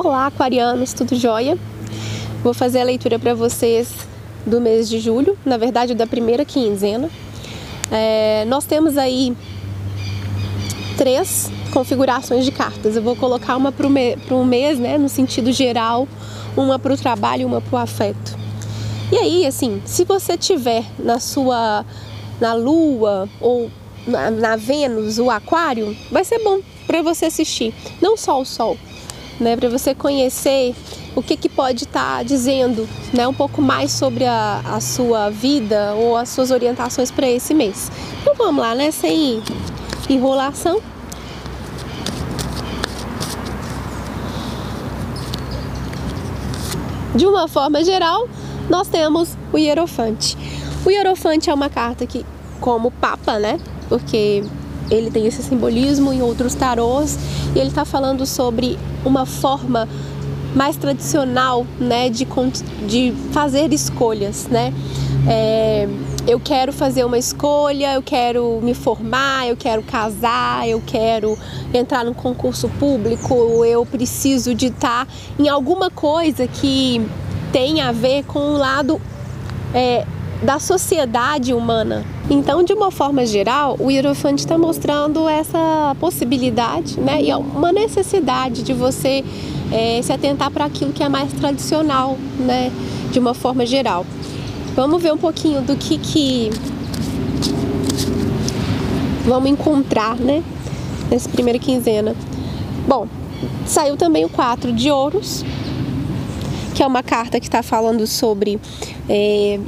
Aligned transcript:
Olá, 0.00 0.28
aquarianos, 0.28 0.92
tudo 0.92 1.16
jóia? 1.16 1.58
Vou 2.44 2.54
fazer 2.54 2.80
a 2.80 2.84
leitura 2.84 3.18
para 3.18 3.34
vocês 3.34 3.92
do 4.46 4.60
mês 4.60 4.88
de 4.88 5.00
julho, 5.00 5.36
na 5.44 5.56
verdade 5.56 5.92
da 5.92 6.06
primeira 6.06 6.44
quinzena. 6.44 7.10
É, 7.90 8.44
nós 8.44 8.64
temos 8.64 8.96
aí 8.96 9.36
três 10.96 11.50
configurações 11.72 12.44
de 12.44 12.52
cartas. 12.52 12.94
Eu 12.94 13.02
vou 13.02 13.16
colocar 13.16 13.56
uma 13.56 13.72
para 13.72 13.88
um 14.36 14.44
mês, 14.44 14.78
né, 14.78 14.96
no 14.96 15.08
sentido 15.08 15.50
geral, 15.50 16.06
uma 16.56 16.78
para 16.78 16.94
o 16.94 16.96
trabalho 16.96 17.44
uma 17.44 17.60
para 17.60 17.76
o 17.76 17.78
afeto. 17.80 18.38
E 19.10 19.16
aí, 19.16 19.46
assim, 19.46 19.82
se 19.84 20.04
você 20.04 20.38
tiver 20.38 20.84
na 20.96 21.18
sua, 21.18 21.84
na 22.40 22.54
Lua 22.54 23.28
ou 23.40 23.68
na, 24.06 24.30
na 24.30 24.54
Vênus, 24.54 25.18
o 25.18 25.28
Aquário, 25.28 25.96
vai 26.08 26.24
ser 26.24 26.38
bom 26.38 26.60
para 26.86 27.02
você 27.02 27.24
assistir. 27.24 27.74
Não 28.00 28.16
só 28.16 28.40
o 28.40 28.44
Sol, 28.44 28.78
né, 29.40 29.56
para 29.56 29.68
você 29.68 29.94
conhecer 29.94 30.74
o 31.14 31.22
que, 31.22 31.36
que 31.36 31.48
pode 31.48 31.84
estar 31.84 32.18
tá 32.18 32.22
dizendo 32.22 32.88
né, 33.12 33.26
um 33.26 33.34
pouco 33.34 33.60
mais 33.60 33.92
sobre 33.92 34.24
a, 34.24 34.60
a 34.64 34.80
sua 34.80 35.30
vida 35.30 35.94
ou 35.94 36.16
as 36.16 36.28
suas 36.28 36.50
orientações 36.50 37.10
para 37.10 37.28
esse 37.28 37.54
mês. 37.54 37.90
Então 38.20 38.34
vamos 38.34 38.60
lá, 38.60 38.74
né? 38.74 38.90
Sem 38.90 39.42
enrolação. 40.08 40.80
De 47.14 47.26
uma 47.26 47.48
forma 47.48 47.82
geral, 47.82 48.28
nós 48.70 48.86
temos 48.86 49.36
o 49.52 49.58
Hierofante. 49.58 50.36
O 50.86 50.90
Hierofante 50.90 51.50
é 51.50 51.54
uma 51.54 51.68
carta 51.68 52.06
que, 52.06 52.24
como 52.60 52.92
Papa, 52.92 53.38
né? 53.38 53.58
Porque 53.88 54.44
ele 54.90 55.10
tem 55.10 55.26
esse 55.26 55.42
simbolismo 55.42 56.12
em 56.12 56.22
outros 56.22 56.54
tarôs 56.54 57.18
e 57.54 57.58
ele 57.58 57.68
está 57.68 57.84
falando 57.84 58.24
sobre 58.26 58.78
uma 59.04 59.26
forma 59.26 59.88
mais 60.54 60.76
tradicional, 60.76 61.66
né, 61.78 62.08
de, 62.08 62.26
de 62.86 63.12
fazer 63.32 63.72
escolhas, 63.72 64.46
né? 64.46 64.72
É, 65.28 65.86
eu 66.26 66.40
quero 66.40 66.72
fazer 66.72 67.04
uma 67.04 67.18
escolha, 67.18 67.94
eu 67.94 68.02
quero 68.02 68.60
me 68.62 68.74
formar, 68.74 69.46
eu 69.46 69.56
quero 69.56 69.82
casar, 69.82 70.66
eu 70.68 70.82
quero 70.86 71.36
entrar 71.72 72.04
num 72.04 72.14
concurso 72.14 72.68
público, 72.78 73.64
eu 73.64 73.84
preciso 73.84 74.54
de 74.54 74.66
estar 74.66 75.06
em 75.38 75.48
alguma 75.48 75.90
coisa 75.90 76.46
que 76.46 77.06
tem 77.52 77.80
a 77.80 77.92
ver 77.92 78.24
com 78.24 78.38
o 78.38 78.56
lado 78.56 79.00
é, 79.74 80.06
da 80.42 80.58
sociedade 80.58 81.52
humana. 81.52 82.04
Então, 82.30 82.62
de 82.62 82.72
uma 82.72 82.90
forma 82.90 83.26
geral, 83.26 83.76
o 83.80 83.90
Hierofante 83.90 84.40
está 84.40 84.56
mostrando 84.56 85.28
essa 85.28 85.96
possibilidade 85.98 86.98
né, 87.00 87.22
e 87.22 87.30
é 87.30 87.36
uma 87.36 87.72
necessidade 87.72 88.62
de 88.62 88.72
você 88.72 89.24
é, 89.72 90.00
se 90.02 90.12
atentar 90.12 90.50
para 90.50 90.66
aquilo 90.66 90.92
que 90.92 91.02
é 91.02 91.08
mais 91.08 91.32
tradicional, 91.32 92.16
né, 92.38 92.70
de 93.10 93.18
uma 93.18 93.34
forma 93.34 93.66
geral. 93.66 94.06
Vamos 94.76 95.02
ver 95.02 95.12
um 95.12 95.18
pouquinho 95.18 95.60
do 95.60 95.74
que, 95.74 95.98
que 95.98 96.50
vamos 99.24 99.50
encontrar 99.50 100.16
né, 100.16 100.42
nessa 101.10 101.28
primeira 101.28 101.58
quinzena. 101.58 102.14
Bom, 102.86 103.08
saiu 103.66 103.96
também 103.96 104.24
o 104.24 104.28
4 104.28 104.72
de 104.72 104.90
ouros, 104.90 105.44
que 106.74 106.82
é 106.82 106.86
uma 106.86 107.02
carta 107.02 107.40
que 107.40 107.46
está 107.46 107.60
falando 107.60 108.06
sobre 108.06 108.60
é, 109.08 109.58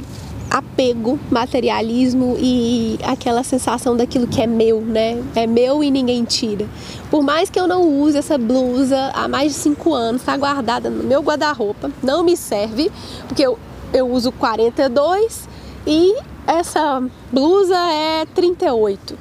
apego, 0.51 1.17
materialismo 1.29 2.35
e 2.37 2.99
aquela 3.03 3.41
sensação 3.41 3.95
daquilo 3.95 4.27
que 4.27 4.41
é 4.41 4.45
meu, 4.45 4.81
né? 4.81 5.23
É 5.33 5.47
meu 5.47 5.81
e 5.81 5.89
ninguém 5.89 6.25
tira. 6.25 6.67
Por 7.09 7.23
mais 7.23 7.49
que 7.49 7.57
eu 7.57 7.67
não 7.67 7.87
use 7.87 8.17
essa 8.17 8.37
blusa 8.37 9.11
há 9.13 9.29
mais 9.29 9.53
de 9.53 9.57
cinco 9.57 9.93
anos, 9.93 10.21
está 10.21 10.35
guardada 10.35 10.89
no 10.89 11.05
meu 11.05 11.21
guarda-roupa, 11.21 11.89
não 12.03 12.21
me 12.21 12.35
serve, 12.35 12.91
porque 13.29 13.41
eu, 13.41 13.57
eu 13.93 14.11
uso 14.11 14.29
42 14.33 15.47
e 15.87 16.13
essa 16.45 17.01
blusa 17.31 17.77
é 17.77 18.25
38, 18.25 19.17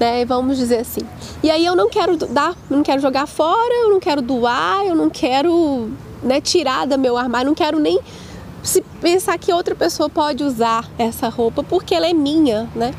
né? 0.00 0.24
Vamos 0.24 0.58
dizer 0.58 0.78
assim. 0.78 1.02
E 1.44 1.50
aí 1.50 1.64
eu 1.64 1.76
não 1.76 1.88
quero 1.88 2.16
dar, 2.16 2.56
não 2.68 2.82
quero 2.82 3.00
jogar 3.00 3.26
fora, 3.28 3.72
eu 3.84 3.90
não 3.90 4.00
quero 4.00 4.20
doar, 4.20 4.84
eu 4.84 4.96
não 4.96 5.08
quero 5.08 5.88
né, 6.24 6.40
tirar 6.40 6.86
do 6.86 6.98
meu 6.98 7.16
armário, 7.16 7.46
não 7.46 7.54
quero 7.54 7.78
nem 7.78 8.00
se 8.66 8.82
pensar 9.00 9.38
que 9.38 9.52
outra 9.52 9.74
pessoa 9.74 10.08
pode 10.08 10.42
usar 10.42 10.90
essa 10.98 11.28
roupa 11.28 11.62
porque 11.62 11.94
ela 11.94 12.06
é 12.06 12.12
minha, 12.12 12.68
né? 12.74 12.92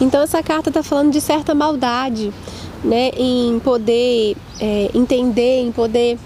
Então 0.00 0.22
essa 0.22 0.42
carta 0.42 0.70
está 0.70 0.82
falando 0.82 1.10
de 1.12 1.20
certa 1.20 1.54
maldade, 1.54 2.32
né? 2.84 3.10
Em 3.16 3.58
poder 3.60 4.36
é, 4.60 4.90
entender, 4.94 5.60
em 5.60 5.72
poder 5.72 6.18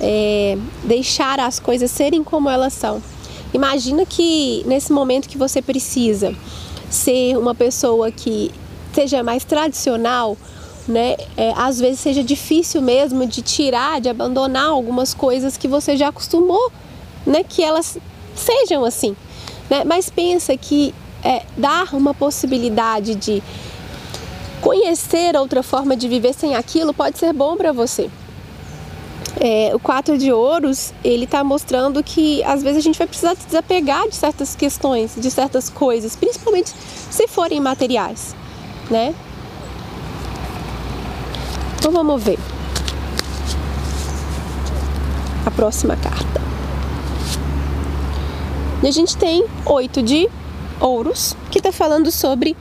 é, 0.00 0.56
deixar 0.82 1.38
as 1.38 1.60
coisas 1.60 1.90
serem 1.90 2.24
como 2.24 2.48
elas 2.48 2.72
são. 2.72 3.02
Imagina 3.52 4.04
que 4.06 4.62
nesse 4.66 4.92
momento 4.92 5.28
que 5.28 5.38
você 5.38 5.60
precisa 5.60 6.34
ser 6.88 7.36
uma 7.36 7.54
pessoa 7.54 8.10
que 8.10 8.50
seja 8.92 9.22
mais 9.22 9.44
tradicional, 9.44 10.36
né? 10.88 11.16
É, 11.36 11.52
às 11.54 11.78
vezes 11.78 12.00
seja 12.00 12.22
difícil 12.24 12.80
mesmo 12.80 13.26
de 13.26 13.42
tirar, 13.42 14.00
de 14.00 14.08
abandonar 14.08 14.68
algumas 14.68 15.12
coisas 15.12 15.56
que 15.56 15.68
você 15.68 15.96
já 15.96 16.08
acostumou 16.08 16.72
né, 17.26 17.42
que 17.42 17.62
elas 17.62 17.98
sejam 18.36 18.84
assim. 18.84 19.16
Né? 19.68 19.82
Mas 19.84 20.08
pensa 20.10 20.56
que 20.56 20.94
é, 21.24 21.42
dar 21.56 21.94
uma 21.94 22.14
possibilidade 22.14 23.14
de 23.14 23.42
conhecer 24.60 25.36
outra 25.36 25.62
forma 25.62 25.96
de 25.96 26.08
viver 26.08 26.32
sem 26.32 26.54
aquilo 26.54 26.94
pode 26.94 27.18
ser 27.18 27.32
bom 27.32 27.56
para 27.56 27.72
você. 27.72 28.10
É, 29.38 29.70
o 29.74 29.78
quatro 29.78 30.16
de 30.16 30.32
ouros 30.32 30.94
ele 31.04 31.24
está 31.24 31.44
mostrando 31.44 32.02
que 32.02 32.42
às 32.44 32.62
vezes 32.62 32.78
a 32.78 32.80
gente 32.80 32.98
vai 32.98 33.06
precisar 33.06 33.36
se 33.36 33.46
desapegar 33.46 34.08
de 34.08 34.14
certas 34.14 34.54
questões, 34.54 35.14
de 35.16 35.30
certas 35.30 35.68
coisas, 35.68 36.16
principalmente 36.16 36.72
se 37.10 37.28
forem 37.28 37.60
materiais, 37.60 38.34
né? 38.90 39.14
Então 41.78 41.92
vamos 41.92 42.22
ver 42.22 42.38
a 45.44 45.50
próxima 45.50 45.96
carta. 45.96 46.45
E 48.82 48.86
a 48.86 48.90
gente 48.90 49.16
tem 49.16 49.44
oito 49.64 50.02
de 50.02 50.28
ouros, 50.80 51.34
que 51.50 51.58
está 51.58 51.72
falando 51.72 52.10
sobre, 52.10 52.56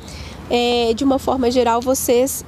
é, 0.49 0.93
de 0.93 1.03
uma 1.03 1.19
forma 1.19 1.51
geral, 1.51 1.81
vocês. 1.81 2.45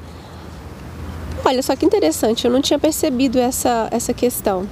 Olha 1.43 1.61
só 1.61 1.75
que 1.75 1.85
interessante, 1.85 2.45
eu 2.45 2.51
não 2.51 2.61
tinha 2.61 2.79
percebido 2.79 3.37
essa, 3.37 3.87
essa 3.91 4.13
questão. 4.13 4.67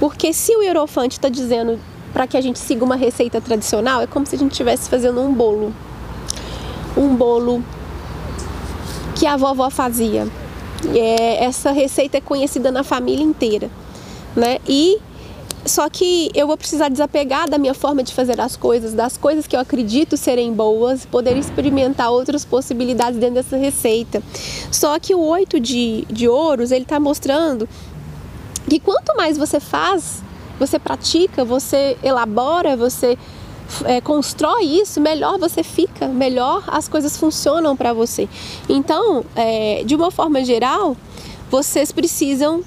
Porque 0.00 0.32
se 0.32 0.54
o 0.56 0.62
hierofante 0.62 1.16
está 1.18 1.28
dizendo 1.28 1.78
para 2.12 2.26
que 2.26 2.36
a 2.36 2.40
gente 2.40 2.58
siga 2.58 2.84
uma 2.84 2.96
receita 2.96 3.40
tradicional, 3.40 4.02
é 4.02 4.06
como 4.06 4.26
se 4.26 4.34
a 4.34 4.38
gente 4.38 4.52
estivesse 4.52 4.90
fazendo 4.90 5.20
um 5.20 5.32
bolo. 5.32 5.72
Um 6.96 7.14
bolo 7.14 7.64
que 9.14 9.26
a 9.26 9.36
vovó 9.36 9.70
fazia. 9.70 10.26
É, 10.94 11.44
essa 11.44 11.70
receita 11.70 12.18
é 12.18 12.20
conhecida 12.20 12.70
na 12.70 12.82
família 12.82 13.24
inteira. 13.24 13.70
Né? 14.34 14.58
E 14.66 14.98
só 15.64 15.88
que 15.88 16.30
eu 16.34 16.46
vou 16.46 16.56
precisar 16.56 16.88
desapegar 16.88 17.48
da 17.48 17.56
minha 17.56 17.74
forma 17.74 18.02
de 18.02 18.12
fazer 18.12 18.40
as 18.40 18.56
coisas, 18.56 18.94
das 18.94 19.16
coisas 19.16 19.46
que 19.46 19.54
eu 19.54 19.60
acredito 19.60 20.16
serem 20.16 20.52
boas, 20.52 21.06
poder 21.06 21.36
experimentar 21.36 22.10
outras 22.10 22.44
possibilidades 22.44 23.18
dentro 23.18 23.36
dessa 23.36 23.56
receita. 23.56 24.22
Só 24.70 24.98
que 24.98 25.14
o 25.14 25.20
oito 25.20 25.60
de, 25.60 26.04
de 26.10 26.28
ouros, 26.28 26.72
ele 26.72 26.82
está 26.82 26.98
mostrando 26.98 27.68
que 28.68 28.80
quanto 28.80 29.16
mais 29.16 29.38
você 29.38 29.60
faz, 29.60 30.22
você 30.58 30.78
pratica, 30.78 31.44
você 31.44 31.96
elabora, 32.02 32.76
você 32.76 33.16
é, 33.84 34.00
constrói 34.00 34.64
isso, 34.64 35.00
melhor 35.00 35.38
você 35.38 35.62
fica, 35.62 36.08
melhor 36.08 36.64
as 36.66 36.88
coisas 36.88 37.16
funcionam 37.16 37.76
para 37.76 37.92
você. 37.92 38.28
Então, 38.68 39.24
é, 39.36 39.82
de 39.84 39.94
uma 39.94 40.10
forma 40.10 40.44
geral, 40.44 40.96
vocês 41.50 41.92
precisam 41.92 42.62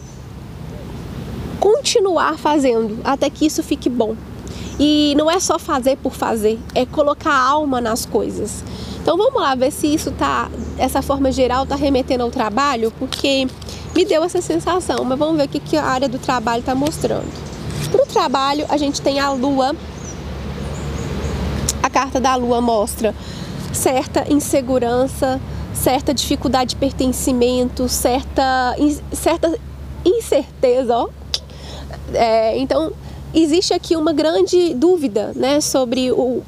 continuar 1.59 2.37
fazendo 2.37 2.99
até 3.03 3.29
que 3.29 3.45
isso 3.45 3.63
fique 3.63 3.89
bom. 3.89 4.15
E 4.79 5.13
não 5.17 5.31
é 5.31 5.39
só 5.39 5.57
fazer 5.57 5.97
por 5.97 6.13
fazer, 6.13 6.59
é 6.73 6.85
colocar 6.85 7.33
alma 7.33 7.79
nas 7.79 8.05
coisas. 8.05 8.63
Então 9.01 9.17
vamos 9.17 9.41
lá 9.41 9.55
ver 9.55 9.71
se 9.71 9.87
isso 9.87 10.11
tá, 10.11 10.49
essa 10.77 11.01
forma 11.01 11.31
geral 11.31 11.65
tá 11.65 11.75
remetendo 11.75 12.23
ao 12.23 12.31
trabalho, 12.31 12.91
porque 12.99 13.47
me 13.95 14.03
deu 14.03 14.23
essa 14.23 14.41
sensação, 14.41 15.05
mas 15.05 15.17
vamos 15.17 15.37
ver 15.37 15.45
o 15.45 15.47
que, 15.47 15.59
que 15.59 15.77
a 15.77 15.85
área 15.85 16.09
do 16.09 16.19
trabalho 16.19 16.59
está 16.59 16.75
mostrando. 16.75 17.31
Para 17.91 18.03
o 18.03 18.05
trabalho, 18.05 18.65
a 18.67 18.77
gente 18.77 19.01
tem 19.01 19.19
a 19.19 19.31
lua. 19.31 19.75
A 21.81 21.89
carta 21.89 22.19
da 22.19 22.35
lua 22.35 22.59
mostra 22.59 23.15
certa 23.71 24.25
insegurança, 24.31 25.39
certa 25.73 26.13
dificuldade 26.13 26.71
de 26.71 26.75
pertencimento, 26.77 27.87
certa, 27.87 28.75
certa 29.13 29.55
incerteza, 30.03 30.97
ó, 30.97 31.09
é, 32.13 32.57
então, 32.57 32.91
existe 33.33 33.73
aqui 33.73 33.95
uma 33.95 34.13
grande 34.13 34.73
dúvida 34.73 35.31
né, 35.35 35.59
sobre 35.61 36.11
o, 36.11 36.41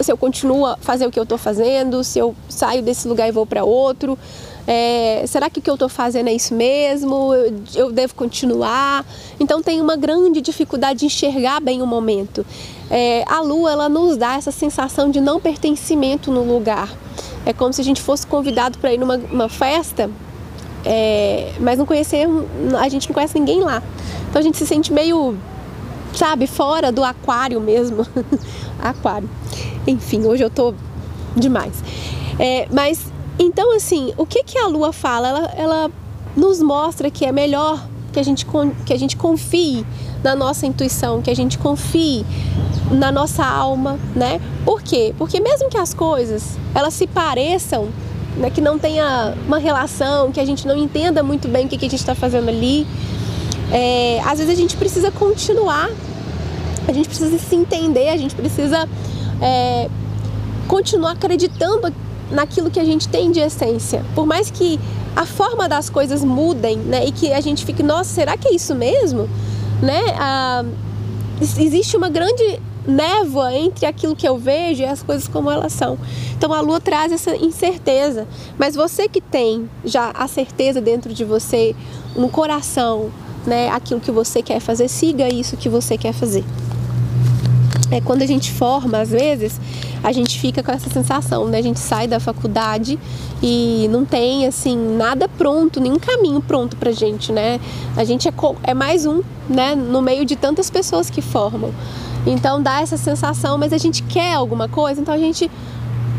se 0.00 0.10
eu 0.10 0.16
continuo 0.16 0.66
a 0.66 0.76
fazer 0.76 1.06
o 1.06 1.10
que 1.10 1.18
eu 1.18 1.24
estou 1.24 1.38
fazendo, 1.38 2.02
se 2.02 2.18
eu 2.18 2.34
saio 2.48 2.82
desse 2.82 3.06
lugar 3.06 3.28
e 3.28 3.32
vou 3.32 3.46
para 3.46 3.64
outro. 3.64 4.18
É, 4.66 5.24
será 5.26 5.50
que 5.50 5.58
o 5.58 5.62
que 5.62 5.68
eu 5.68 5.74
estou 5.74 5.90
fazendo 5.90 6.28
é 6.28 6.32
isso 6.32 6.54
mesmo? 6.54 7.34
Eu, 7.34 7.54
eu, 7.74 7.92
devo 7.92 8.14
continuar? 8.14 9.04
Então 9.38 9.62
tem 9.62 9.80
uma 9.80 9.94
grande 9.94 10.40
dificuldade 10.40 11.00
de 11.00 11.06
enxergar 11.06 11.60
bem 11.60 11.82
o 11.82 11.86
momento. 11.86 12.46
É, 12.90 13.24
a 13.26 13.40
lua 13.40 13.72
ela 13.72 13.88
nos 13.90 14.16
dá 14.16 14.36
essa 14.36 14.50
sensação 14.50 15.10
de 15.10 15.20
não 15.20 15.38
pertencimento 15.38 16.30
no 16.30 16.42
lugar. 16.42 16.90
É 17.44 17.52
como 17.52 17.72
se 17.74 17.80
a 17.82 17.84
gente 17.84 18.00
fosse 18.00 18.26
convidado 18.26 18.78
para 18.78 18.92
ir 18.94 18.98
numa 18.98 19.48
festa, 19.50 20.10
é, 20.84 21.52
mas 21.60 21.78
não 21.78 21.86
conhecer, 21.86 22.26
a 22.78 22.88
gente 22.88 23.08
não 23.08 23.14
conhece 23.14 23.38
ninguém 23.38 23.60
lá. 23.60 23.82
Então 24.28 24.40
a 24.40 24.42
gente 24.42 24.56
se 24.58 24.66
sente 24.66 24.92
meio, 24.92 25.36
sabe, 26.12 26.46
fora 26.46 26.92
do 26.92 27.02
aquário 27.02 27.60
mesmo. 27.60 28.06
aquário. 28.78 29.28
Enfim, 29.86 30.24
hoje 30.24 30.42
eu 30.42 30.50
tô 30.50 30.74
demais. 31.34 31.82
É, 32.38 32.68
mas 32.70 33.12
então 33.38 33.74
assim, 33.74 34.12
o 34.16 34.26
que 34.26 34.42
que 34.44 34.58
a 34.58 34.66
Lua 34.66 34.92
fala? 34.92 35.28
Ela, 35.28 35.52
ela 35.56 35.90
nos 36.36 36.60
mostra 36.60 37.10
que 37.10 37.24
é 37.24 37.32
melhor 37.32 37.86
que 38.12 38.20
a 38.20 38.22
gente 38.22 38.46
que 38.84 38.92
a 38.92 38.98
gente 38.98 39.16
confie 39.16 39.84
na 40.22 40.34
nossa 40.34 40.66
intuição, 40.66 41.20
que 41.20 41.30
a 41.30 41.36
gente 41.36 41.58
confie 41.58 42.24
na 42.90 43.10
nossa 43.10 43.44
alma, 43.44 43.98
né? 44.14 44.40
Por 44.64 44.82
quê? 44.82 45.14
Porque 45.18 45.40
mesmo 45.40 45.68
que 45.68 45.76
as 45.76 45.92
coisas 45.92 46.56
elas 46.74 46.94
se 46.94 47.06
pareçam, 47.06 47.88
né, 48.36 48.50
que 48.50 48.60
não 48.60 48.78
tenha 48.78 49.34
uma 49.46 49.58
relação, 49.58 50.32
que 50.32 50.40
a 50.40 50.44
gente 50.44 50.66
não 50.66 50.76
entenda 50.76 51.22
muito 51.22 51.48
bem 51.48 51.66
o 51.66 51.68
que, 51.68 51.78
que 51.78 51.86
a 51.86 51.90
gente 51.90 52.00
está 52.00 52.14
fazendo 52.14 52.48
ali, 52.48 52.86
é, 53.72 54.20
às 54.24 54.38
vezes 54.38 54.52
a 54.52 54.56
gente 54.56 54.76
precisa 54.76 55.10
continuar, 55.10 55.90
a 56.86 56.92
gente 56.92 57.08
precisa 57.08 57.38
se 57.38 57.54
entender, 57.54 58.08
a 58.08 58.16
gente 58.16 58.34
precisa 58.34 58.88
é, 59.40 59.88
continuar 60.68 61.12
acreditando 61.12 61.92
naquilo 62.30 62.70
que 62.70 62.80
a 62.80 62.84
gente 62.84 63.08
tem 63.08 63.30
de 63.30 63.40
essência. 63.40 64.04
Por 64.14 64.26
mais 64.26 64.50
que 64.50 64.78
a 65.14 65.24
forma 65.24 65.68
das 65.68 65.88
coisas 65.88 66.24
mudem, 66.24 66.78
né, 66.78 67.06
e 67.06 67.12
que 67.12 67.32
a 67.32 67.40
gente 67.40 67.64
fique, 67.64 67.82
nossa, 67.82 68.12
será 68.12 68.36
que 68.36 68.48
é 68.48 68.54
isso 68.54 68.74
mesmo? 68.74 69.28
Né? 69.80 70.00
Ah, 70.18 70.64
existe 71.40 71.96
uma 71.96 72.08
grande 72.08 72.60
névoa 72.86 73.54
entre 73.54 73.86
aquilo 73.86 74.14
que 74.14 74.26
eu 74.26 74.36
vejo 74.36 74.82
e 74.82 74.86
as 74.86 75.02
coisas 75.02 75.26
como 75.28 75.50
elas 75.50 75.72
são. 75.72 75.98
Então 76.36 76.52
a 76.52 76.60
lua 76.60 76.80
traz 76.80 77.12
essa 77.12 77.34
incerteza, 77.36 78.26
mas 78.58 78.74
você 78.74 79.08
que 79.08 79.20
tem 79.20 79.68
já 79.84 80.10
a 80.10 80.28
certeza 80.28 80.80
dentro 80.80 81.12
de 81.12 81.24
você, 81.24 81.74
no 82.16 82.28
coração, 82.28 83.10
né, 83.46 83.68
aquilo 83.70 84.00
que 84.00 84.10
você 84.10 84.42
quer 84.42 84.60
fazer, 84.60 84.88
siga 84.88 85.28
isso 85.28 85.56
que 85.56 85.68
você 85.68 85.96
quer 85.96 86.12
fazer. 86.12 86.44
É 87.90 88.00
quando 88.00 88.22
a 88.22 88.26
gente 88.26 88.50
forma, 88.50 88.98
às 88.98 89.10
vezes, 89.10 89.60
a 90.02 90.10
gente 90.10 90.38
fica 90.38 90.62
com 90.62 90.72
essa 90.72 90.90
sensação, 90.90 91.46
né? 91.46 91.58
A 91.58 91.62
gente 91.62 91.78
sai 91.78 92.08
da 92.08 92.18
faculdade 92.18 92.98
e 93.42 93.88
não 93.90 94.04
tem 94.04 94.46
assim 94.46 94.76
nada 94.76 95.28
pronto, 95.28 95.80
nenhum 95.80 95.98
caminho 95.98 96.40
pronto 96.40 96.76
pra 96.76 96.90
gente, 96.92 97.30
né? 97.30 97.60
A 97.96 98.04
gente 98.04 98.26
é, 98.26 98.32
é 98.64 98.74
mais 98.74 99.06
um, 99.06 99.22
né, 99.48 99.74
no 99.74 100.02
meio 100.02 100.24
de 100.24 100.34
tantas 100.34 100.70
pessoas 100.70 101.08
que 101.08 101.22
formam. 101.22 101.72
Então 102.26 102.62
dá 102.62 102.80
essa 102.80 102.96
sensação, 102.96 103.58
mas 103.58 103.72
a 103.72 103.78
gente 103.78 104.02
quer 104.02 104.34
alguma 104.34 104.68
coisa, 104.68 105.00
então 105.00 105.12
a 105.12 105.18
gente 105.18 105.50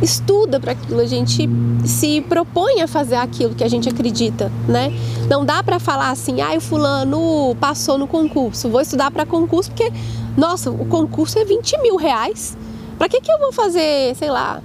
estuda 0.01 0.59
para 0.59 0.73
aquilo, 0.73 0.99
a 0.99 1.05
gente 1.05 1.49
se 1.85 2.21
propõe 2.21 2.81
a 2.81 2.87
fazer 2.87 3.15
aquilo 3.15 3.55
que 3.55 3.63
a 3.63 3.67
gente 3.67 3.87
acredita, 3.87 4.51
né? 4.67 4.93
Não 5.29 5.45
dá 5.45 5.63
para 5.63 5.79
falar 5.79 6.11
assim, 6.11 6.41
ah, 6.41 6.55
o 6.55 6.61
fulano 6.61 7.55
passou 7.59 7.97
no 7.97 8.07
concurso, 8.07 8.69
vou 8.69 8.81
estudar 8.81 9.09
para 9.09 9.25
concurso 9.25 9.71
porque, 9.71 9.91
nossa, 10.37 10.69
o 10.69 10.85
concurso 10.85 11.39
é 11.39 11.45
20 11.45 11.81
mil 11.81 11.95
reais. 11.95 12.57
Para 12.97 13.09
que 13.09 13.19
que 13.19 13.31
eu 13.31 13.37
vou 13.39 13.51
fazer, 13.51 14.15
sei 14.15 14.29
lá, 14.29 14.61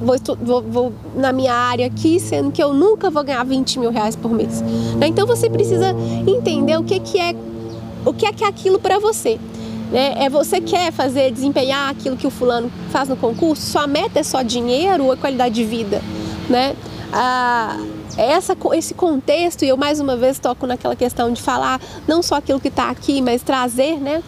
vou, 0.00 0.16
vou, 0.40 0.62
vou, 0.62 0.92
na 1.14 1.32
minha 1.32 1.54
área 1.54 1.86
aqui, 1.86 2.18
sendo 2.18 2.50
que 2.50 2.62
eu 2.62 2.72
nunca 2.72 3.10
vou 3.10 3.22
ganhar 3.22 3.44
20 3.44 3.78
mil 3.78 3.90
reais 3.90 4.16
por 4.16 4.30
mês? 4.32 4.60
Né? 4.98 5.06
Então 5.06 5.26
você 5.26 5.48
precisa 5.48 5.94
entender 6.26 6.76
o 6.76 6.82
que 6.82 6.98
que 6.98 7.18
é, 7.18 7.34
o 8.04 8.12
que 8.12 8.26
é 8.26 8.32
que 8.32 8.44
é 8.44 8.48
aquilo 8.48 8.78
para 8.78 8.98
você. 8.98 9.38
Né? 9.90 10.14
É 10.16 10.28
você 10.28 10.60
quer 10.60 10.92
fazer, 10.92 11.32
desempenhar 11.32 11.90
aquilo 11.90 12.16
que 12.16 12.26
o 12.26 12.30
fulano 12.30 12.70
faz 12.90 13.08
no 13.08 13.16
concurso? 13.16 13.62
Sua 13.62 13.86
meta 13.86 14.20
é 14.20 14.22
só 14.22 14.42
dinheiro 14.42 15.04
ou 15.04 15.12
é 15.12 15.16
qualidade 15.16 15.54
de 15.54 15.64
vida? 15.64 16.00
Né? 16.48 16.76
Ah, 17.12 17.76
essa, 18.16 18.56
esse 18.74 18.94
contexto, 18.94 19.64
e 19.64 19.68
eu 19.68 19.76
mais 19.76 20.00
uma 20.00 20.16
vez 20.16 20.38
toco 20.38 20.66
naquela 20.66 20.94
questão 20.94 21.32
de 21.32 21.40
falar 21.40 21.80
não 22.06 22.22
só 22.22 22.36
aquilo 22.36 22.60
que 22.60 22.68
está 22.68 22.90
aqui, 22.90 23.20
mas 23.20 23.42
trazer 23.42 23.96
né, 23.98 24.22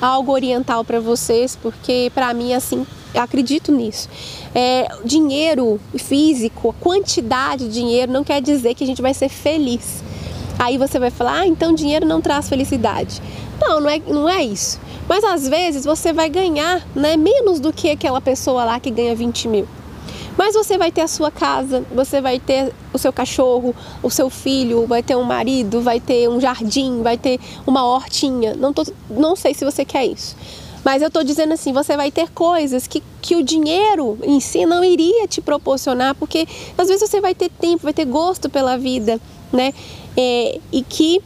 algo 0.00 0.32
oriental 0.32 0.84
para 0.84 1.00
vocês, 1.00 1.56
porque 1.56 2.10
para 2.14 2.32
mim, 2.34 2.52
assim, 2.52 2.86
acredito 3.14 3.72
nisso. 3.72 4.08
É, 4.54 4.88
dinheiro 5.04 5.80
físico, 5.96 6.74
quantidade 6.80 7.68
de 7.68 7.74
dinheiro 7.74 8.12
não 8.12 8.24
quer 8.24 8.40
dizer 8.40 8.74
que 8.74 8.84
a 8.84 8.86
gente 8.86 9.02
vai 9.02 9.14
ser 9.14 9.28
feliz. 9.28 10.02
Aí 10.58 10.78
você 10.78 10.98
vai 10.98 11.10
falar, 11.10 11.40
ah, 11.40 11.46
então 11.46 11.74
dinheiro 11.74 12.06
não 12.06 12.20
traz 12.20 12.48
felicidade. 12.48 13.20
Não, 13.60 13.80
não 13.80 13.90
é, 13.90 13.98
não 13.98 14.28
é 14.28 14.44
isso. 14.44 14.80
Mas 15.08 15.22
às 15.22 15.46
vezes 15.48 15.84
você 15.84 16.12
vai 16.12 16.28
ganhar 16.28 16.86
né, 16.94 17.16
menos 17.16 17.60
do 17.60 17.72
que 17.72 17.90
aquela 17.90 18.20
pessoa 18.20 18.64
lá 18.64 18.80
que 18.80 18.90
ganha 18.90 19.14
20 19.14 19.48
mil. 19.48 19.68
Mas 20.36 20.54
você 20.54 20.76
vai 20.76 20.92
ter 20.92 21.00
a 21.00 21.08
sua 21.08 21.30
casa, 21.30 21.84
você 21.94 22.20
vai 22.20 22.38
ter 22.38 22.72
o 22.92 22.98
seu 22.98 23.12
cachorro, 23.12 23.74
o 24.02 24.10
seu 24.10 24.28
filho, 24.28 24.86
vai 24.86 25.02
ter 25.02 25.16
um 25.16 25.22
marido, 25.22 25.80
vai 25.80 25.98
ter 25.98 26.28
um 26.28 26.38
jardim, 26.38 27.02
vai 27.02 27.16
ter 27.16 27.40
uma 27.66 27.84
hortinha. 27.84 28.54
Não, 28.54 28.72
tô, 28.72 28.84
não 29.08 29.34
sei 29.34 29.54
se 29.54 29.64
você 29.64 29.84
quer 29.84 30.04
isso. 30.04 30.36
Mas 30.84 31.02
eu 31.02 31.08
estou 31.08 31.24
dizendo 31.24 31.54
assim, 31.54 31.72
você 31.72 31.96
vai 31.96 32.10
ter 32.10 32.30
coisas 32.30 32.86
que, 32.86 33.02
que 33.20 33.34
o 33.34 33.42
dinheiro 33.42 34.18
em 34.22 34.38
si 34.38 34.64
não 34.66 34.84
iria 34.84 35.26
te 35.26 35.40
proporcionar, 35.40 36.14
porque 36.14 36.46
às 36.76 36.86
vezes 36.86 37.08
você 37.08 37.20
vai 37.20 37.34
ter 37.34 37.50
tempo, 37.50 37.84
vai 37.84 37.94
ter 37.94 38.04
gosto 38.04 38.48
pela 38.48 38.76
vida, 38.76 39.18
né? 39.52 39.72
É, 40.16 40.58
e 40.72 40.82
que 40.82 41.20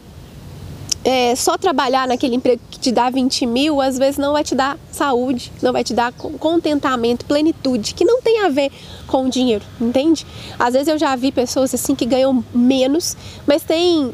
é, 1.05 1.35
só 1.35 1.57
trabalhar 1.57 2.07
naquele 2.07 2.37
emprego 2.37 2.61
que 2.71 2.79
te 2.79 2.93
dá 2.93 3.09
20 3.09 3.47
mil, 3.47 3.81
às 3.81 3.97
vezes 3.97 4.19
não 4.19 4.33
vai 4.33 4.45
te 4.45 4.55
dar 4.55 4.79
saúde, 4.93 5.51
não 5.63 5.73
vai 5.73 5.83
te 5.83 5.95
dar 5.95 6.13
contentamento, 6.13 7.25
plenitude, 7.25 7.95
que 7.95 8.05
não 8.05 8.21
tem 8.21 8.45
a 8.45 8.49
ver 8.49 8.71
com 9.07 9.27
o 9.27 9.31
dinheiro, 9.31 9.65
entende? 9.81 10.27
Às 10.59 10.75
vezes 10.75 10.89
eu 10.89 10.99
já 10.99 11.15
vi 11.17 11.33
pessoas 11.33 11.73
assim 11.75 11.95
que 11.95 12.05
ganham 12.05 12.45
menos, 12.55 13.17
mas 13.47 13.63
tem 13.63 14.13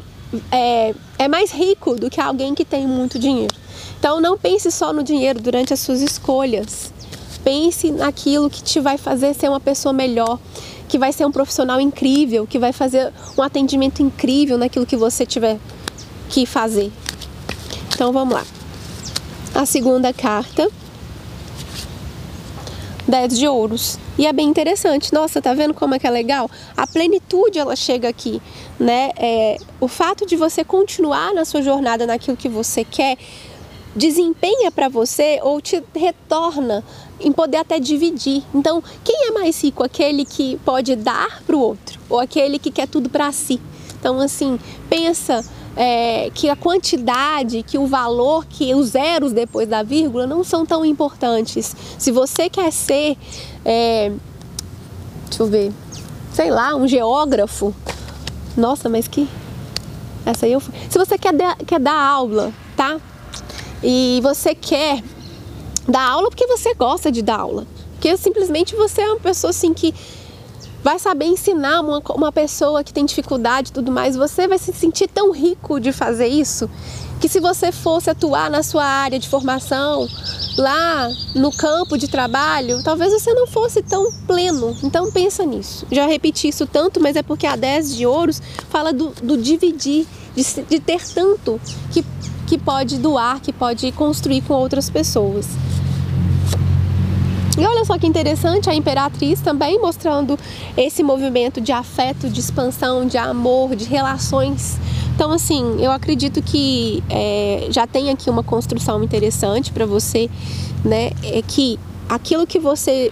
é, 0.51 0.93
é 1.17 1.27
mais 1.27 1.51
rico 1.51 1.95
do 1.95 2.09
que 2.09 2.19
alguém 2.19 2.53
que 2.53 2.65
tem 2.65 2.87
muito 2.87 3.19
dinheiro. 3.19 3.55
Então 3.99 4.21
não 4.21 4.37
pense 4.37 4.71
só 4.71 4.93
no 4.93 5.03
dinheiro 5.03 5.41
durante 5.41 5.73
as 5.73 5.79
suas 5.79 6.01
escolhas. 6.01 6.91
Pense 7.43 7.91
naquilo 7.91 8.49
que 8.49 8.61
te 8.61 8.79
vai 8.79 8.97
fazer 8.97 9.33
ser 9.33 9.49
uma 9.49 9.59
pessoa 9.59 9.93
melhor, 9.93 10.37
que 10.87 10.97
vai 10.97 11.11
ser 11.11 11.25
um 11.25 11.31
profissional 11.31 11.79
incrível, 11.79 12.47
que 12.47 12.57
vai 12.57 12.71
fazer 12.71 13.11
um 13.37 13.41
atendimento 13.41 14.01
incrível 14.01 14.57
naquilo 14.57 14.85
que 14.85 14.95
você 14.95 15.25
tiver 15.25 15.59
que 16.29 16.45
fazer. 16.45 16.91
Então 17.93 18.11
vamos 18.11 18.33
lá. 18.33 18.45
A 19.53 19.65
segunda 19.65 20.13
carta, 20.13 20.69
10 23.07 23.39
de 23.39 23.47
ouros. 23.47 23.97
E 24.17 24.25
é 24.25 24.33
bem 24.33 24.47
interessante. 24.47 25.13
Nossa, 25.13 25.41
tá 25.41 25.53
vendo 25.53 25.73
como 25.73 25.95
é 25.95 25.99
que 25.99 26.07
é 26.07 26.09
legal? 26.09 26.49
A 26.75 26.85
plenitude 26.85 27.57
ela 27.57 27.75
chega 27.75 28.09
aqui, 28.09 28.41
né? 28.79 29.11
É, 29.17 29.57
o 29.79 29.87
fato 29.87 30.25
de 30.25 30.35
você 30.35 30.63
continuar 30.63 31.33
na 31.33 31.45
sua 31.45 31.61
jornada 31.61 32.05
naquilo 32.05 32.35
que 32.35 32.49
você 32.49 32.83
quer 32.83 33.17
desempenha 33.95 34.71
para 34.71 34.89
você 34.89 35.39
ou 35.41 35.59
te 35.59 35.83
retorna 35.95 36.83
em 37.19 37.31
poder 37.31 37.57
até 37.57 37.79
dividir. 37.79 38.43
Então, 38.53 38.83
quem 39.03 39.27
é 39.27 39.31
mais 39.31 39.61
rico? 39.63 39.83
Aquele 39.83 40.25
que 40.25 40.57
pode 40.63 40.95
dar 40.95 41.41
para 41.43 41.55
o 41.55 41.59
outro 41.59 41.99
ou 42.09 42.19
aquele 42.19 42.59
que 42.59 42.71
quer 42.71 42.87
tudo 42.87 43.09
para 43.09 43.31
si? 43.31 43.59
Então, 43.99 44.19
assim, 44.19 44.59
pensa 44.89 45.43
é, 45.75 46.31
que 46.33 46.49
a 46.49 46.55
quantidade, 46.55 47.63
que 47.63 47.77
o 47.77 47.85
valor, 47.85 48.45
que 48.45 48.73
os 48.73 48.89
zeros 48.89 49.31
depois 49.31 49.67
da 49.67 49.83
vírgula 49.83 50.25
não 50.25 50.43
são 50.43 50.65
tão 50.65 50.83
importantes. 50.83 51.75
Se 51.97 52.11
você 52.11 52.49
quer 52.49 52.71
ser, 52.71 53.17
é, 53.63 54.11
deixa 55.27 55.43
eu 55.43 55.47
ver, 55.47 55.71
sei 56.33 56.49
lá, 56.51 56.75
um 56.75 56.87
geógrafo, 56.87 57.73
nossa, 58.55 58.89
mas 58.89 59.07
que. 59.07 59.27
Essa 60.25 60.45
aí 60.45 60.51
eu. 60.51 60.61
Se 60.61 60.97
você 60.97 61.17
quer, 61.17 61.33
quer 61.65 61.79
dar 61.79 61.93
aula, 61.93 62.51
tá? 62.75 62.99
E 63.83 64.19
você 64.23 64.55
quer 64.55 65.03
dar 65.87 66.09
aula 66.09 66.29
porque 66.29 66.47
você 66.47 66.73
gosta 66.73 67.11
de 67.11 67.21
dar 67.21 67.39
aula. 67.39 67.65
Porque 67.93 68.15
simplesmente 68.17 68.75
você 68.75 69.01
é 69.01 69.07
uma 69.07 69.19
pessoa 69.19 69.51
assim 69.51 69.73
que 69.73 69.93
vai 70.83 70.99
saber 70.99 71.25
ensinar 71.25 71.81
uma, 71.81 72.01
uma 72.11 72.31
pessoa 72.31 72.83
que 72.83 72.93
tem 72.93 73.05
dificuldade 73.05 73.69
e 73.69 73.73
tudo 73.73 73.91
mais, 73.91 74.15
você 74.15 74.47
vai 74.47 74.57
se 74.57 74.71
sentir 74.71 75.07
tão 75.07 75.31
rico 75.31 75.79
de 75.79 75.91
fazer 75.91 76.27
isso 76.27 76.69
que 77.19 77.27
se 77.27 77.39
você 77.39 77.71
fosse 77.71 78.09
atuar 78.09 78.49
na 78.49 78.61
sua 78.61 78.85
área 78.85 79.19
de 79.19 79.27
formação, 79.27 80.07
lá 80.57 81.09
no 81.35 81.51
campo 81.51 81.97
de 81.97 82.07
trabalho, 82.07 82.81
talvez 82.83 83.11
você 83.11 83.33
não 83.33 83.47
fosse 83.47 83.81
tão 83.81 84.11
pleno. 84.27 84.77
Então 84.83 85.11
pensa 85.11 85.43
nisso. 85.43 85.85
Já 85.91 86.05
repeti 86.05 86.47
isso 86.47 86.65
tanto, 86.65 87.01
mas 87.01 87.15
é 87.15 87.23
porque 87.23 87.47
a 87.47 87.55
10 87.55 87.95
de 87.95 88.05
ouros 88.05 88.41
fala 88.69 88.93
do, 88.93 89.09
do 89.21 89.37
dividir, 89.37 90.05
de, 90.35 90.43
de 90.43 90.79
ter 90.79 91.01
tanto 91.13 91.59
que, 91.91 92.05
que 92.45 92.57
pode 92.57 92.97
doar, 92.97 93.41
que 93.41 93.51
pode 93.51 93.91
construir 93.93 94.41
com 94.41 94.53
outras 94.53 94.89
pessoas. 94.89 95.47
E 97.57 97.65
olha 97.65 97.83
só 97.83 97.97
que 97.97 98.05
interessante, 98.05 98.69
a 98.69 98.75
imperatriz 98.75 99.41
também 99.41 99.79
mostrando 99.79 100.37
esse 100.75 101.01
movimento 101.01 101.59
de 101.59 101.71
afeto, 101.71 102.29
de 102.29 102.39
expansão, 102.39 103.07
de 103.07 103.17
amor, 103.17 103.75
de 103.75 103.85
relações. 103.85 104.77
Então, 105.15 105.31
assim, 105.31 105.77
eu 105.79 105.91
acredito 105.91 106.41
que 106.41 107.03
é, 107.09 107.67
já 107.71 107.87
tem 107.87 108.11
aqui 108.11 108.29
uma 108.29 108.43
construção 108.43 109.03
interessante 109.03 109.71
para 109.71 109.85
você, 109.85 110.29
né? 110.85 111.09
É 111.23 111.41
que 111.41 111.79
aquilo 112.07 112.45
que 112.45 112.59
você 112.59 113.11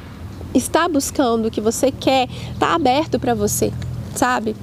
está 0.53 0.87
buscando, 0.87 1.49
que 1.49 1.59
você 1.59 1.91
quer, 1.91 2.29
está 2.53 2.75
aberto 2.75 3.19
para 3.19 3.33
você, 3.33 3.73
sabe? 4.13 4.55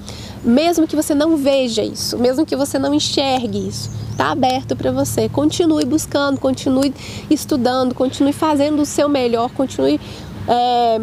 Mesmo 0.44 0.88
que 0.88 0.96
você 0.96 1.14
não 1.14 1.36
veja 1.36 1.84
isso, 1.84 2.18
mesmo 2.18 2.44
que 2.44 2.56
você 2.56 2.76
não 2.76 2.92
enxergue 2.92 3.68
isso, 3.68 3.88
está 4.10 4.32
aberto 4.32 4.74
para 4.74 4.90
você. 4.90 5.28
Continue 5.28 5.84
buscando, 5.84 6.40
continue 6.40 6.92
estudando, 7.30 7.94
continue 7.94 8.32
fazendo 8.32 8.82
o 8.82 8.86
seu 8.86 9.08
melhor, 9.08 9.50
continue 9.50 10.00
é, 10.48 11.00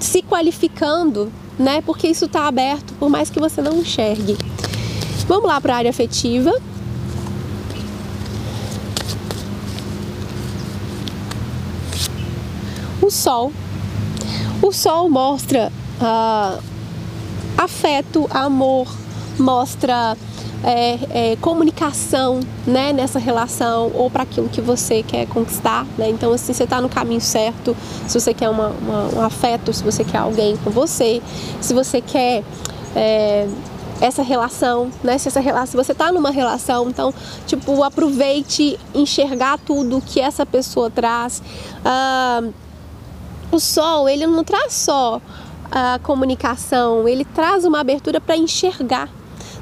se 0.00 0.20
qualificando, 0.22 1.32
né? 1.56 1.80
Porque 1.82 2.08
isso 2.08 2.24
está 2.24 2.48
aberto, 2.48 2.92
por 2.94 3.08
mais 3.08 3.30
que 3.30 3.38
você 3.38 3.62
não 3.62 3.74
enxergue. 3.78 4.36
Vamos 5.28 5.46
lá 5.46 5.60
para 5.60 5.74
a 5.74 5.76
área 5.76 5.90
afetiva. 5.90 6.52
O 13.00 13.10
sol. 13.10 13.52
O 14.60 14.72
sol 14.72 15.08
mostra 15.08 15.72
uh, 16.00 16.71
afeto, 17.56 18.26
amor, 18.30 18.86
mostra 19.38 20.16
é, 20.64 21.32
é, 21.32 21.36
comunicação 21.36 22.40
né, 22.66 22.92
nessa 22.92 23.18
relação 23.18 23.90
ou 23.94 24.10
para 24.10 24.22
aquilo 24.22 24.48
que 24.48 24.60
você 24.60 25.02
quer 25.02 25.26
conquistar. 25.26 25.86
Né? 25.98 26.08
Então, 26.10 26.32
assim, 26.32 26.52
você 26.52 26.64
está 26.64 26.80
no 26.80 26.88
caminho 26.88 27.20
certo. 27.20 27.76
Se 28.06 28.18
você 28.18 28.32
quer 28.32 28.48
uma, 28.48 28.68
uma, 28.68 29.14
um 29.16 29.22
afeto, 29.22 29.72
se 29.72 29.82
você 29.82 30.04
quer 30.04 30.18
alguém 30.18 30.56
com 30.58 30.70
você, 30.70 31.20
se 31.60 31.74
você 31.74 32.00
quer 32.00 32.44
é, 32.94 33.48
essa 34.00 34.22
relação, 34.22 34.90
né? 35.02 35.16
Se 35.16 35.28
essa 35.28 35.40
relação, 35.40 35.66
se 35.66 35.76
você 35.76 35.92
está 35.92 36.10
numa 36.10 36.30
relação, 36.30 36.88
então, 36.88 37.14
tipo, 37.46 37.84
aproveite 37.84 38.78
enxergar 38.92 39.58
tudo 39.58 40.02
que 40.04 40.20
essa 40.20 40.44
pessoa 40.44 40.90
traz. 40.90 41.40
Ah, 41.84 42.42
o 43.52 43.60
sol, 43.60 44.08
ele 44.08 44.26
não 44.26 44.42
traz 44.42 44.72
só 44.72 45.20
a 45.72 45.98
comunicação, 46.02 47.08
ele 47.08 47.24
traz 47.24 47.64
uma 47.64 47.80
abertura 47.80 48.20
para 48.20 48.36
enxergar 48.36 49.08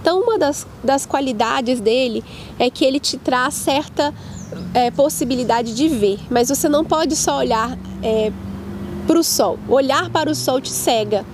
então, 0.00 0.20
uma 0.20 0.38
das, 0.38 0.66
das 0.82 1.04
qualidades 1.04 1.78
dele 1.78 2.24
é 2.58 2.70
que 2.70 2.84
ele 2.84 2.98
te 2.98 3.18
traz 3.18 3.54
certa 3.54 4.14
é, 4.72 4.90
possibilidade 4.90 5.74
de 5.74 5.88
ver, 5.88 6.18
mas 6.30 6.48
você 6.48 6.68
não 6.68 6.84
pode 6.84 7.14
só 7.14 7.38
olhar 7.38 7.76
é, 8.02 8.32
para 9.06 9.18
o 9.18 9.22
sol. 9.22 9.58
Olhar 9.68 10.08
para 10.08 10.30
o 10.30 10.34
sol 10.34 10.60
te 10.60 10.70
cega. 10.70 11.24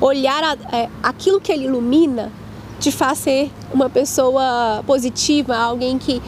Olhar 0.00 0.42
a, 0.44 0.76
é, 0.76 0.88
aquilo 1.02 1.40
que 1.40 1.50
ele 1.50 1.64
ilumina 1.64 2.30
te 2.78 2.92
faz 2.92 3.18
ser 3.18 3.50
uma 3.72 3.88
pessoa 3.88 4.82
positiva, 4.86 5.56
alguém 5.56 5.98
que 5.98 6.22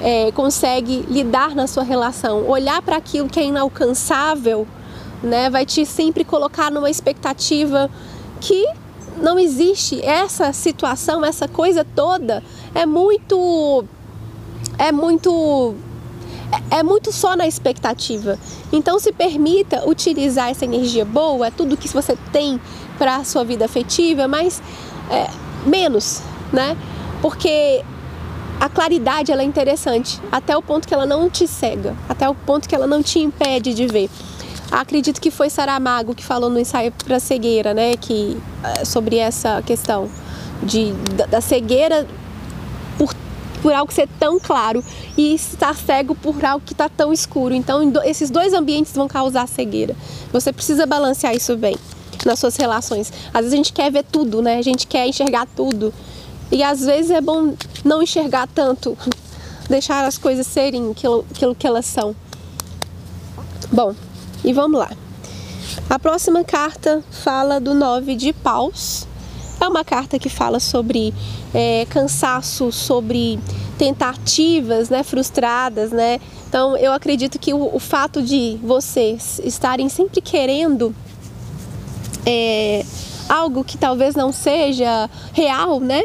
é, 0.00 0.30
consegue 0.32 1.04
lidar 1.08 1.54
na 1.54 1.66
sua 1.66 1.82
relação. 1.82 2.46
Olhar 2.46 2.82
para 2.82 2.96
aquilo 2.96 3.28
que 3.28 3.40
é 3.40 3.44
inalcançável, 3.44 4.66
né, 5.22 5.50
vai 5.50 5.66
te 5.66 5.84
sempre 5.84 6.24
colocar 6.24 6.70
numa 6.70 6.90
expectativa 6.90 7.90
que 8.40 8.66
não 9.20 9.38
existe 9.38 10.00
essa 10.04 10.52
situação, 10.52 11.24
essa 11.24 11.48
coisa 11.48 11.84
toda 11.84 12.42
é 12.74 12.86
muito 12.86 13.84
é 14.78 14.92
muito 14.92 15.74
é 16.70 16.82
muito 16.82 17.12
só 17.12 17.36
na 17.36 17.46
expectativa. 17.46 18.38
Então 18.72 18.98
se 18.98 19.12
permita 19.12 19.88
utilizar 19.88 20.50
essa 20.50 20.64
energia 20.64 21.04
boa, 21.04 21.50
tudo 21.50 21.76
que 21.76 21.88
você 21.88 22.16
tem 22.32 22.60
para 22.96 23.16
a 23.16 23.24
sua 23.24 23.44
vida 23.44 23.64
afetiva, 23.64 24.26
mas 24.26 24.62
é, 25.10 25.28
menos, 25.66 26.22
né? 26.52 26.76
Porque 27.20 27.84
a 28.60 28.68
claridade 28.68 29.30
ela 29.30 29.42
é 29.42 29.44
interessante 29.44 30.20
até 30.32 30.56
o 30.56 30.62
ponto 30.62 30.88
que 30.88 30.94
ela 30.94 31.06
não 31.06 31.28
te 31.28 31.46
cega, 31.46 31.94
até 32.08 32.28
o 32.28 32.34
ponto 32.34 32.68
que 32.68 32.74
ela 32.74 32.86
não 32.86 33.02
te 33.02 33.18
impede 33.18 33.74
de 33.74 33.86
ver. 33.86 34.10
Acredito 34.70 35.20
que 35.20 35.30
foi 35.30 35.48
Saramago 35.48 36.14
que 36.14 36.24
falou 36.24 36.50
no 36.50 36.58
ensaio 36.58 36.92
para 37.04 37.18
cegueira, 37.18 37.72
né, 37.72 37.96
que 37.96 38.36
eh, 38.62 38.84
sobre 38.84 39.16
essa 39.16 39.62
questão 39.62 40.10
de 40.62 40.92
da, 41.16 41.26
da 41.26 41.40
cegueira 41.40 42.06
por, 42.98 43.14
por 43.62 43.72
algo 43.72 43.92
ser 43.92 44.08
tão 44.18 44.38
claro 44.38 44.84
e 45.16 45.34
estar 45.34 45.74
cego 45.74 46.14
por 46.14 46.44
algo 46.44 46.64
que 46.64 46.72
está 46.72 46.88
tão 46.88 47.12
escuro. 47.12 47.54
Então, 47.54 47.90
esses 48.04 48.30
dois 48.30 48.52
ambientes 48.52 48.92
vão 48.94 49.08
causar 49.08 49.48
cegueira. 49.48 49.96
Você 50.32 50.52
precisa 50.52 50.84
balancear 50.84 51.34
isso 51.34 51.56
bem 51.56 51.76
nas 52.26 52.38
suas 52.38 52.56
relações. 52.56 53.12
Às 53.32 53.40
vezes 53.40 53.52
a 53.52 53.56
gente 53.56 53.72
quer 53.72 53.90
ver 53.90 54.04
tudo, 54.04 54.42
né? 54.42 54.58
A 54.58 54.62
gente 54.62 54.86
quer 54.86 55.06
enxergar 55.06 55.46
tudo. 55.56 55.94
E 56.50 56.62
às 56.62 56.80
vezes 56.84 57.10
é 57.10 57.20
bom 57.20 57.54
não 57.84 58.02
enxergar 58.02 58.48
tanto, 58.48 58.96
deixar 59.68 60.04
as 60.04 60.18
coisas 60.18 60.46
serem 60.46 60.90
aquilo, 60.90 61.24
aquilo 61.30 61.54
que 61.54 61.66
elas 61.66 61.86
são. 61.86 62.14
Bom, 63.70 63.94
e 64.44 64.52
vamos 64.52 64.78
lá. 64.78 64.90
A 65.88 65.98
próxima 65.98 66.44
carta 66.44 67.02
fala 67.10 67.60
do 67.60 67.74
nove 67.74 68.14
de 68.14 68.32
paus. 68.32 69.06
É 69.60 69.66
uma 69.66 69.84
carta 69.84 70.18
que 70.18 70.28
fala 70.28 70.60
sobre 70.60 71.12
é, 71.52 71.86
cansaço, 71.90 72.70
sobre 72.70 73.38
tentativas 73.76 74.88
né, 74.88 75.02
frustradas, 75.02 75.90
né? 75.90 76.20
Então 76.48 76.76
eu 76.76 76.92
acredito 76.92 77.38
que 77.38 77.52
o, 77.52 77.74
o 77.74 77.78
fato 77.78 78.22
de 78.22 78.58
vocês 78.62 79.40
estarem 79.44 79.88
sempre 79.88 80.20
querendo 80.20 80.94
é, 82.24 82.84
algo 83.28 83.64
que 83.64 83.76
talvez 83.76 84.14
não 84.14 84.32
seja 84.32 85.10
real, 85.32 85.80
né? 85.80 86.04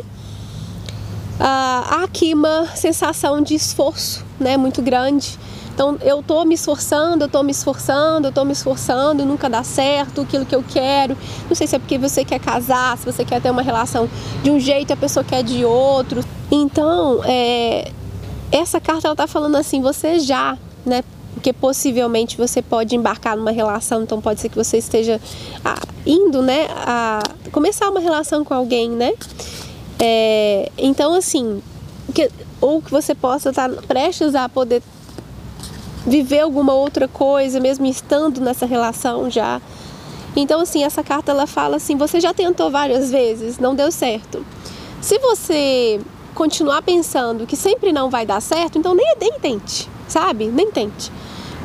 Ah, 1.39 1.83
há 1.89 2.03
aqui 2.03 2.33
uma 2.33 2.67
sensação 2.75 3.41
de 3.41 3.55
esforço, 3.55 4.23
né, 4.39 4.55
muito 4.55 4.81
grande 4.81 5.37
então 5.73 5.97
eu 6.01 6.21
tô 6.21 6.45
me 6.45 6.53
esforçando, 6.53 7.23
eu 7.23 7.29
tô 7.29 7.41
me 7.41 7.51
esforçando, 7.51 8.27
eu 8.27 8.31
tô 8.31 8.45
me 8.45 8.53
esforçando, 8.53 9.25
nunca 9.25 9.49
dá 9.49 9.63
certo 9.63 10.21
aquilo 10.21 10.45
que 10.45 10.55
eu 10.55 10.63
quero. 10.63 11.17
Não 11.47 11.55
sei 11.55 11.65
se 11.65 11.75
é 11.75 11.79
porque 11.79 11.97
você 11.97 12.23
quer 12.23 12.39
casar, 12.39 12.97
se 12.97 13.05
você 13.05 13.25
quer 13.25 13.41
ter 13.41 13.49
uma 13.49 13.61
relação 13.61 14.07
de 14.43 14.51
um 14.51 14.59
jeito 14.59 14.91
e 14.91 14.93
a 14.93 14.97
pessoa 14.97 15.23
quer 15.23 15.43
de 15.43 15.65
outro. 15.65 16.23
Então, 16.51 17.21
é, 17.25 17.91
essa 18.51 18.79
carta 18.79 19.07
ela 19.07 19.15
tá 19.15 19.25
falando 19.25 19.55
assim, 19.55 19.81
você 19.81 20.19
já, 20.19 20.57
né? 20.85 21.03
Porque 21.33 21.51
possivelmente 21.51 22.37
você 22.37 22.61
pode 22.61 22.95
embarcar 22.95 23.35
numa 23.35 23.51
relação, 23.51 24.03
então 24.03 24.21
pode 24.21 24.39
ser 24.39 24.49
que 24.49 24.55
você 24.55 24.77
esteja 24.77 25.19
ah, 25.65 25.81
indo, 26.05 26.41
né, 26.41 26.67
a 26.69 27.19
começar 27.51 27.89
uma 27.89 27.99
relação 27.99 28.45
com 28.45 28.53
alguém, 28.53 28.89
né? 28.89 29.11
É, 29.99 30.71
então, 30.77 31.15
assim, 31.15 31.61
que, 32.13 32.29
ou 32.61 32.81
que 32.81 32.91
você 32.91 33.15
possa 33.15 33.49
estar 33.49 33.69
tá 33.69 33.81
prestes 33.87 34.35
a 34.35 34.47
poder 34.47 34.81
viver 36.05 36.41
alguma 36.41 36.73
outra 36.73 37.07
coisa, 37.07 37.59
mesmo 37.59 37.85
estando 37.85 38.41
nessa 38.41 38.65
relação 38.65 39.29
já. 39.29 39.61
Então, 40.35 40.61
assim, 40.61 40.83
essa 40.83 41.03
carta 41.03 41.31
ela 41.31 41.47
fala 41.47 41.77
assim: 41.77 41.95
você 41.95 42.19
já 42.19 42.33
tentou 42.33 42.69
várias 42.71 43.11
vezes, 43.11 43.59
não 43.59 43.75
deu 43.75 43.91
certo. 43.91 44.45
Se 45.01 45.17
você 45.19 45.99
continuar 46.33 46.81
pensando 46.81 47.45
que 47.45 47.55
sempre 47.55 47.91
não 47.91 48.09
vai 48.09 48.25
dar 48.25 48.41
certo, 48.41 48.77
então 48.77 48.95
nem, 48.95 49.15
nem 49.19 49.33
tente, 49.39 49.89
sabe? 50.07 50.47
Nem 50.47 50.71
tente. 50.71 51.11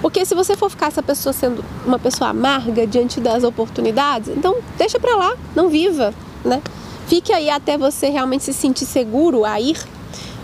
Porque 0.00 0.24
se 0.24 0.34
você 0.34 0.56
for 0.56 0.70
ficar 0.70 0.88
essa 0.88 1.02
pessoa 1.02 1.32
sendo 1.32 1.64
uma 1.84 1.98
pessoa 1.98 2.30
amarga 2.30 2.86
diante 2.86 3.20
das 3.20 3.42
oportunidades, 3.42 4.28
então 4.28 4.56
deixa 4.76 5.00
pra 5.00 5.16
lá, 5.16 5.36
não 5.56 5.68
viva, 5.68 6.14
né? 6.44 6.62
Fique 7.06 7.32
aí 7.32 7.48
até 7.48 7.76
você 7.76 8.10
realmente 8.10 8.44
se 8.44 8.52
sentir 8.52 8.84
seguro 8.84 9.44
a 9.44 9.60
ir. 9.60 9.78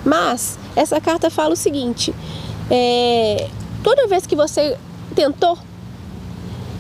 Mas 0.05 0.59
essa 0.75 1.01
carta 1.01 1.31
fala 1.31 1.53
o 1.53 1.57
seguinte: 1.57 2.15
é, 2.71 3.49
toda 3.85 4.09
vez 4.09 4.27
que 4.27 4.35
você 4.35 4.77
tentou, 5.15 5.57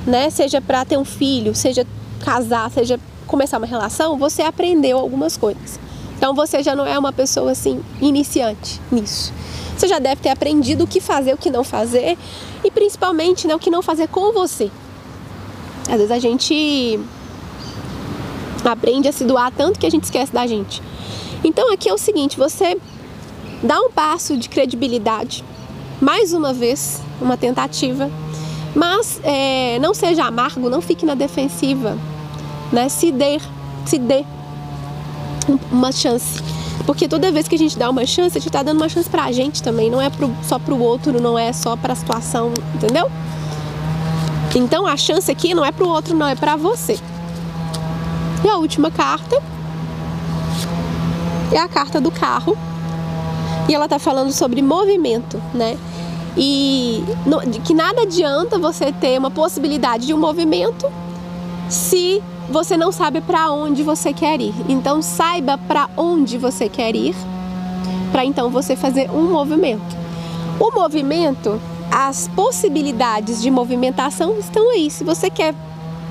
né, 0.06 0.30
seja 0.30 0.60
para 0.60 0.84
ter 0.84 0.96
um 0.96 1.04
filho, 1.04 1.54
seja 1.54 1.86
casar, 2.24 2.70
seja 2.70 2.98
começar 3.26 3.58
uma 3.58 3.66
relação, 3.66 4.18
você 4.18 4.42
aprendeu 4.42 4.98
algumas 4.98 5.36
coisas. 5.36 5.78
Então 6.16 6.34
você 6.34 6.62
já 6.62 6.74
não 6.74 6.86
é 6.86 6.98
uma 6.98 7.12
pessoa 7.12 7.52
assim 7.52 7.80
iniciante 8.00 8.80
nisso. 8.90 9.32
Você 9.76 9.86
já 9.86 9.98
deve 9.98 10.22
ter 10.22 10.30
aprendido 10.30 10.84
o 10.84 10.86
que 10.86 11.00
fazer, 11.00 11.34
o 11.34 11.36
que 11.36 11.50
não 11.50 11.62
fazer 11.62 12.16
e 12.64 12.70
principalmente 12.70 13.46
né, 13.46 13.54
o 13.54 13.58
que 13.58 13.70
não 13.70 13.82
fazer 13.82 14.08
com 14.08 14.32
você. 14.32 14.70
Às 15.88 15.96
vezes 15.96 16.10
a 16.10 16.18
gente 16.18 16.98
aprende 18.64 19.08
a 19.08 19.12
se 19.12 19.24
doar 19.24 19.52
tanto 19.52 19.78
que 19.78 19.86
a 19.86 19.90
gente 19.90 20.04
esquece 20.04 20.32
da 20.32 20.46
gente. 20.46 20.80
Então 21.42 21.70
aqui 21.70 21.88
é 21.88 21.92
o 21.92 21.98
seguinte, 21.98 22.38
você 22.38 22.78
dá 23.62 23.78
um 23.80 23.90
passo 23.90 24.38
de 24.38 24.48
credibilidade 24.48 25.44
mais 26.04 26.34
uma 26.34 26.52
vez, 26.52 27.00
uma 27.18 27.34
tentativa. 27.34 28.10
Mas 28.74 29.18
é, 29.24 29.78
não 29.78 29.94
seja 29.94 30.24
amargo, 30.24 30.68
não 30.68 30.82
fique 30.82 31.06
na 31.06 31.14
defensiva, 31.14 31.96
né? 32.70 32.90
Se 32.90 33.10
dê, 33.10 33.40
se 33.86 33.98
dê 33.98 34.22
uma 35.72 35.90
chance. 35.90 36.42
Porque 36.84 37.08
toda 37.08 37.32
vez 37.32 37.48
que 37.48 37.54
a 37.54 37.58
gente 37.58 37.78
dá 37.78 37.88
uma 37.88 38.04
chance, 38.04 38.36
a 38.36 38.40
gente 38.40 38.48
está 38.48 38.62
dando 38.62 38.76
uma 38.76 38.88
chance 38.88 39.08
pra 39.08 39.32
gente 39.32 39.62
também. 39.62 39.90
Não 39.90 40.00
é 40.00 40.10
pro, 40.10 40.30
só 40.42 40.58
pro 40.58 40.78
outro, 40.78 41.22
não 41.22 41.38
é 41.38 41.52
só 41.54 41.74
pra 41.74 41.94
situação, 41.94 42.52
entendeu? 42.74 43.10
Então 44.54 44.86
a 44.86 44.96
chance 44.98 45.30
aqui 45.30 45.54
não 45.54 45.64
é 45.64 45.72
para 45.72 45.84
o 45.84 45.88
outro, 45.88 46.14
não, 46.14 46.26
é 46.26 46.34
para 46.34 46.54
você. 46.54 46.98
E 48.44 48.48
a 48.48 48.56
última 48.56 48.90
carta 48.90 49.42
é 51.50 51.58
a 51.58 51.66
carta 51.66 51.98
do 51.98 52.10
carro. 52.10 52.58
E 53.66 53.74
ela 53.74 53.86
está 53.86 53.98
falando 53.98 54.30
sobre 54.30 54.60
movimento, 54.60 55.40
né? 55.54 55.78
E 56.36 57.04
que 57.64 57.74
nada 57.74 58.02
adianta 58.02 58.58
você 58.58 58.92
ter 58.92 59.18
uma 59.18 59.30
possibilidade 59.30 60.06
de 60.06 60.14
um 60.14 60.18
movimento 60.18 60.90
se 61.68 62.22
você 62.48 62.76
não 62.76 62.92
sabe 62.92 63.20
para 63.20 63.50
onde 63.50 63.82
você 63.82 64.12
quer 64.12 64.40
ir. 64.40 64.54
Então 64.68 65.00
saiba 65.00 65.56
para 65.56 65.88
onde 65.96 66.36
você 66.36 66.68
quer 66.68 66.94
ir, 66.94 67.14
para 68.12 68.24
então 68.24 68.50
você 68.50 68.76
fazer 68.76 69.10
um 69.10 69.30
movimento. 69.30 69.96
O 70.58 70.70
movimento, 70.72 71.60
as 71.90 72.28
possibilidades 72.28 73.40
de 73.40 73.50
movimentação 73.50 74.38
estão 74.38 74.70
aí. 74.70 74.90
Se 74.90 75.04
você 75.04 75.30
quer 75.30 75.54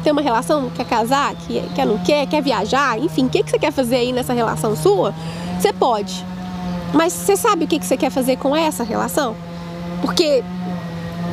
ter 0.04 0.12
uma 0.12 0.22
relação, 0.22 0.70
quer 0.70 0.86
casar, 0.86 1.34
quer, 1.48 1.64
quer 1.74 1.86
não 1.86 1.98
quer, 2.00 2.28
quer 2.28 2.42
viajar, 2.42 3.00
enfim, 3.00 3.26
o 3.26 3.30
que, 3.30 3.42
que 3.42 3.50
você 3.50 3.60
quer 3.60 3.72
fazer 3.72 3.98
aí 3.98 4.12
nessa 4.12 4.34
relação 4.34 4.76
sua, 4.76 5.14
você 5.60 5.72
pode. 5.72 6.26
Mas 6.94 7.14
você 7.14 7.38
sabe 7.38 7.66
o 7.66 7.68
que, 7.68 7.80
que 7.80 7.86
você 7.86 7.96
quer 7.96 8.10
fazer 8.10 8.38
com 8.38 8.56
essa 8.56 8.84
relação? 8.84 9.36
Porque 10.04 10.44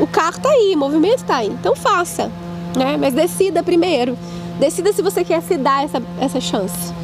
o 0.01 0.07
carro 0.07 0.41
tá 0.41 0.49
aí, 0.49 0.75
o 0.77 0.79
movimento 0.79 1.25
tá 1.25 1.39
aí. 1.39 1.49
Então 1.49 1.75
faça, 1.75 2.31
né? 2.77 2.97
Mas 2.97 3.13
decida 3.13 3.65
primeiro. 3.65 4.17
Decida 4.61 4.93
se 4.93 5.03
você 5.03 5.25
quer 5.25 5.43
se 5.43 5.57
dar 5.57 5.85
essa, 5.85 6.01
essa 6.21 6.41
chance. 6.41 6.95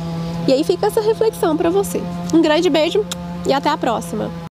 E 0.46 0.52
aí 0.52 0.62
fica 0.62 0.86
essa 0.86 1.00
reflexão 1.00 1.56
para 1.56 1.68
você. 1.68 2.00
Um 2.32 2.40
grande 2.40 2.70
beijo 2.70 3.04
e 3.44 3.52
até 3.52 3.68
a 3.68 3.76
próxima. 3.76 4.45